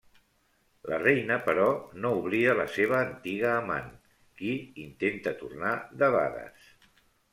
[0.91, 1.67] La reina, però,
[2.05, 3.91] no oblida la seva antiga amant,
[4.41, 4.57] qui
[4.89, 6.73] intenta tornar debades.